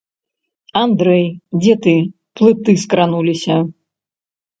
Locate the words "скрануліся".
2.85-3.59